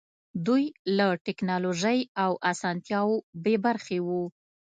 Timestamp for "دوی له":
0.45-1.07